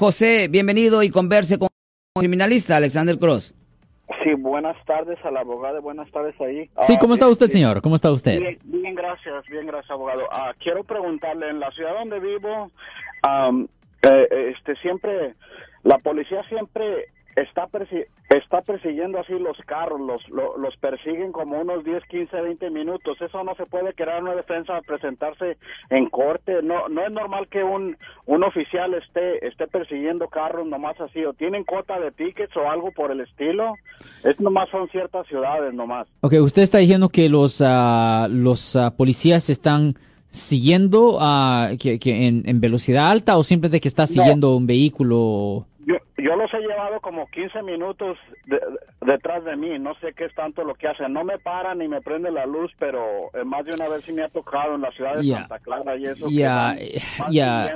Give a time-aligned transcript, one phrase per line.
[0.00, 1.66] José, bienvenido y converse con
[2.14, 3.52] el criminalista Alexander Cross.
[4.22, 6.70] Sí, buenas tardes a la abogada, buenas tardes ahí.
[6.82, 7.82] Sí, ¿cómo Ah, está usted, señor?
[7.82, 8.38] ¿Cómo está usted?
[8.38, 10.22] Bien, bien, gracias, bien, gracias, abogado.
[10.30, 12.70] Ah, quiero preguntarle, en la ciudad donde vivo,
[13.22, 13.66] am,
[14.02, 15.34] eh, este, siempre,
[15.82, 17.08] la policía siempre
[17.42, 22.40] está persi- está persiguiendo así los carros, los, lo- los persiguen como unos 10, 15,
[22.40, 23.16] 20 minutos.
[23.20, 25.56] Eso no se puede crear una defensa a presentarse
[25.90, 26.62] en corte.
[26.62, 27.96] No no es normal que un,
[28.26, 31.24] un oficial esté esté persiguiendo carros nomás así.
[31.24, 33.74] O tienen cuota de tickets o algo por el estilo.
[34.24, 36.06] Es nomás son ciertas ciudades nomás.
[36.20, 39.94] Ok, usted está diciendo que los, ah, los ah, policías están
[40.30, 41.18] siguiendo
[41.80, 45.66] que, que en, en velocidad alta o simplemente que está siguiendo un vehículo.
[46.28, 48.60] Yo, los he llevado como 15 minutos de-
[49.06, 51.12] detrás de mí, no sé qué es tanto lo que hacen.
[51.12, 53.00] No me paran ni me prende la luz, pero
[53.34, 55.32] eh, más de una vez sí me ha tocado en la ciudad de.
[55.32, 56.28] Santa Clara y eso.
[56.28, 57.66] que Ya, eh, van ya.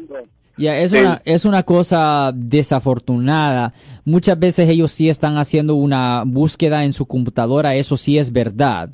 [0.77, 0.99] es, Sí.
[0.99, 3.73] una, es una cosa desafortunada.
[4.05, 8.91] Muchas veces ellos sí están haciendo una búsqueda en su computadora, eso sí es verdad.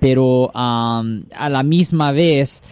[0.00, 1.02] Pero a
[1.48, 2.62] la misma vez,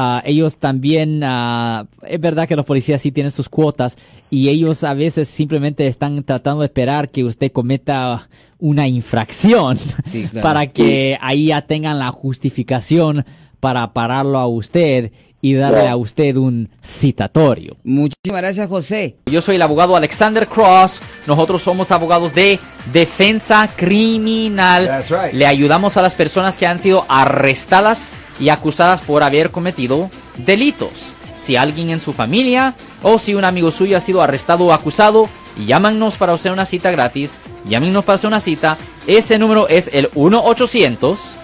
[0.00, 3.96] ah, ellos también, ah, es verdad que los policías sí tienen sus cuotas
[4.30, 9.76] y ellos a veces simplemente están tratando de esperar que usted cometa una infracción
[10.06, 10.42] Sí, claro.
[10.42, 13.24] para que ahí ya tengan la justificación
[13.60, 17.76] para pararlo a usted y darle a usted un citatorio.
[17.82, 19.16] Muchísimas gracias, José.
[19.26, 21.00] Yo soy el abogado Alexander Cross.
[21.26, 22.58] Nosotros somos abogados de
[22.92, 24.86] defensa criminal.
[24.86, 25.32] That's right.
[25.32, 31.14] Le ayudamos a las personas que han sido arrestadas y acusadas por haber cometido delitos.
[31.36, 35.28] Si alguien en su familia o si un amigo suyo ha sido arrestado o acusado,
[35.66, 37.38] llámanos para hacer una cita gratis.
[37.64, 38.76] Llámenos para hacer una cita.
[39.06, 41.36] Ese número es el 1 800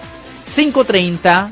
[0.45, 1.51] 530